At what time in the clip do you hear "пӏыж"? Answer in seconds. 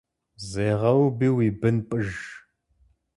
1.87-2.09